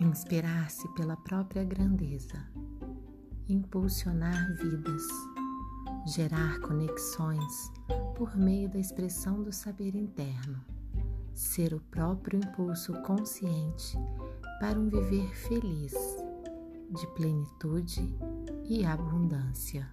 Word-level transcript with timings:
inspirar-se 0.00 0.88
pela 0.94 1.16
própria 1.16 1.64
grandeza, 1.64 2.42
impulsionar 3.48 4.54
vidas, 4.56 5.02
gerar 6.06 6.60
conexões 6.60 7.72
por 8.16 8.36
meio 8.36 8.68
da 8.68 8.78
expressão 8.78 9.42
do 9.42 9.52
saber 9.52 9.94
interno, 9.94 10.60
ser 11.34 11.74
o 11.74 11.80
próprio 11.80 12.38
impulso 12.38 12.92
consciente 13.02 13.96
para 14.60 14.78
um 14.78 14.88
viver 14.88 15.34
feliz, 15.34 15.92
de 16.90 17.06
plenitude 17.14 18.16
e 18.68 18.84
abundância. 18.84 19.88